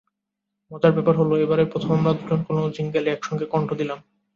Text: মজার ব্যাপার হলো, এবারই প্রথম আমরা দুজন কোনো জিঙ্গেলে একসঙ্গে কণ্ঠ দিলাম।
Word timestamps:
মজার 0.71 0.91
ব্যাপার 0.93 1.15
হলো, 1.21 1.33
এবারই 1.37 1.71
প্রথম 1.71 1.91
আমরা 1.97 2.11
দুজন 2.17 2.39
কোনো 2.47 2.61
জিঙ্গেলে 2.75 3.09
একসঙ্গে 3.11 3.45
কণ্ঠ 3.53 3.69
দিলাম। 3.79 3.99